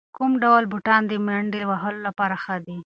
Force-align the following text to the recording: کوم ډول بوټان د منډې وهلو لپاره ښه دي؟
کوم 0.15 0.31
ډول 0.43 0.63
بوټان 0.71 1.01
د 1.07 1.13
منډې 1.25 1.61
وهلو 1.69 1.99
لپاره 2.07 2.35
ښه 2.43 2.55
دي؟ 2.65 2.77